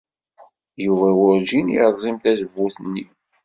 Yuba 0.85 1.09
werǧin 1.19 1.67
yerẓim 1.75 2.17
tazewwut-nni. 2.23 3.05